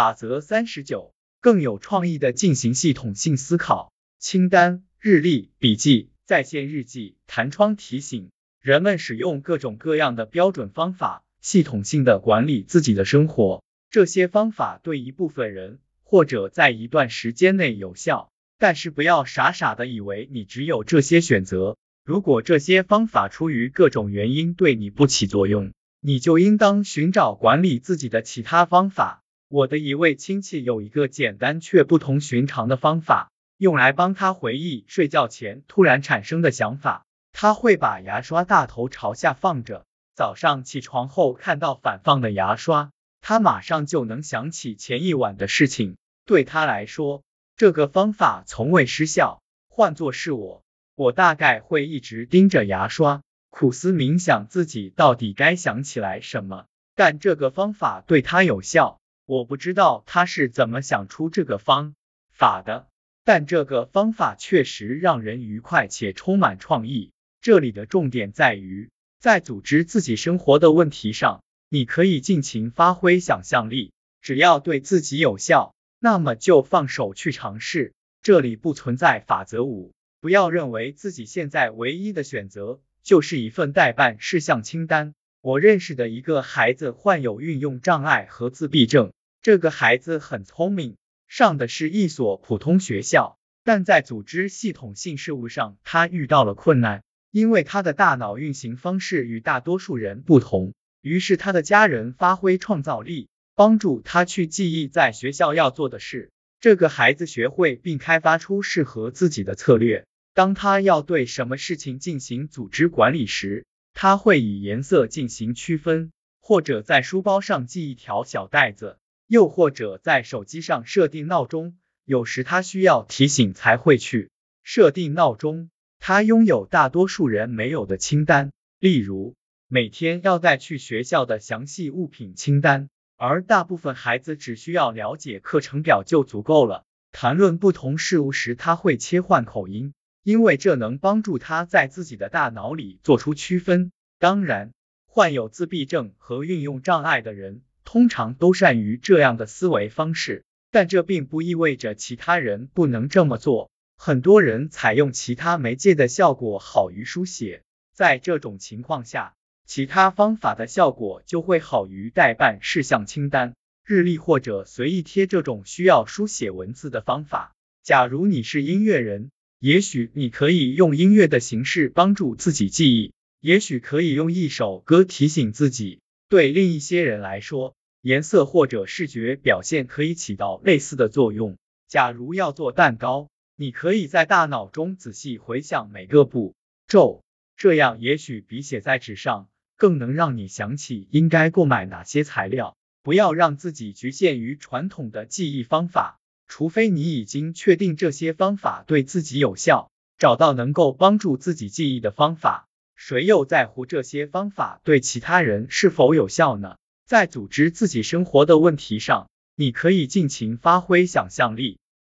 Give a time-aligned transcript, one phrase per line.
[0.00, 1.12] 法则三十九，
[1.42, 3.92] 更有创意的进行系统性思考。
[4.18, 8.30] 清单、日历、笔记、在线日记、弹窗提醒，
[8.62, 13.62] 人们使用各种各样的标准方法，系统性的管理自己的生活。
[13.90, 21.76] 这些方法对一部分人或者在一段时间内有效，但是不要傻傻的以为你只有这些选择。
[22.06, 29.19] 如果这些方法出于各种原因对你不起作用，你就应当寻找管理自己的其他方法。
[29.52, 37.04] 我的一位亲戚有一个简单却不同寻常的方法，用来帮他回忆睡觉前突然产生的想法。
[37.32, 42.92] 他会把牙刷大头朝下放着，早上起床后看到反放的牙刷，
[43.22, 45.96] 他马上就能想起前一晚的事情。
[46.24, 47.24] 对他来说，
[47.56, 49.42] 这个方法从未失效。
[49.68, 50.62] 换作是我，
[50.94, 53.20] 我大概会一直盯着牙刷。
[53.48, 58.99] 苦思冥想自己到底该想起来什么，但这个方法对他有效。
[59.30, 61.94] 我不知道他是怎么想出这个方
[62.32, 62.88] 法的，
[63.22, 67.12] 但这个方法确实让人愉快且充满创意。
[67.40, 77.94] 这里的重点在于，在组织自己生活的问题上，你可以尽情发挥想象力，只要对自己有效，那么就放手去尝试。
[78.22, 82.80] 这里不存在法则五，不要认为自己现在唯一的选择。
[83.04, 85.14] 就是一份代办事项清单。
[85.40, 89.12] 我认识的一个孩子患有运用障碍和自闭症，
[89.42, 90.96] 这个孩子很聪明，
[91.26, 100.74] 上的是一所普通学校，但在组织系统性事务上，他遇到了困难，因为他的大脑运行方式与大多数人不同。
[101.00, 106.30] 于是他的家人发挥创造力，帮助他去记忆在学校要做的事。
[106.60, 110.04] 这个孩子学会并开发出适合自己的策略。
[110.34, 118.98] 当他要对什么事情进行组织管理时，他会以颜色进行区分，或者在书包上系一条小带子，
[119.30, 121.78] 又或者在手机上设定闹钟。
[122.04, 124.28] 有时他需要提醒才会去
[124.64, 125.70] 设定闹钟。
[126.00, 128.50] 他拥有大多数人没有的清单，
[128.80, 129.36] 例如
[129.68, 136.82] 每天要带去学校的详细物品清单，而大部分孩子只需要了解课程表就足够了。
[137.12, 139.94] 谈论不同事物时，他会切换口音。
[140.24, 143.92] 因为这能帮助他在自己的大脑里做出区分。
[144.18, 144.72] 当然，
[145.06, 147.62] 患有自闭症和运用障碍的人
[147.92, 153.68] 通常都善于这样的思维方式，但这并不意味着其他人不能这么做。
[153.96, 159.34] 很多人采用其他媒介的效果好于书写，在这种情况下，
[159.66, 167.56] 其他方法的效果就会好于代办事项清单、日历或者随意贴这种需要书写文字的方法。
[167.82, 175.98] 假如你是音乐人，也许你可以用音乐的形式帮助自己记忆，也许可以用一首歌提醒自己。
[176.28, 181.56] 对另一些人来说，颜色或者视觉表现可以起到类似的作用。
[181.88, 186.54] 假如要做蛋糕，你可以在大脑中仔细回想每个步
[186.86, 187.22] 骤，
[187.56, 192.76] 这样也许比写在纸上更能让你想起应该购买哪些材料。
[193.02, 196.18] 不要让自己局限于传统的记忆方法。
[196.48, 199.88] 除非你已经确定这些方法对自己有效，
[200.18, 206.76] 找到能够帮助自己记忆的方法，谁又在乎这些方法对其他人是否有效呢？
[207.10, 211.79] 在组织自己生活的问题上，你可以尽情发挥想象力，